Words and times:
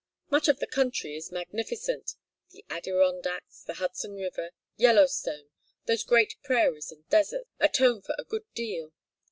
Much 0.31 0.47
of 0.47 0.57
the 0.57 0.65
country 0.65 1.15
is 1.15 1.31
magnificent. 1.31 2.15
The 2.49 2.65
Adirondacks, 2.71 3.61
the 3.61 3.75
Hudson 3.75 4.15
River, 4.15 4.49
Yellowstone, 4.75 5.51
those 5.85 6.03
great 6.03 6.37
prairies 6.41 6.91
and 6.91 7.07
deserts, 7.09 7.49
atone 7.59 8.01
for 8.01 8.15
a 8.17 8.23
good 8.23 8.51
deal. 8.55 8.93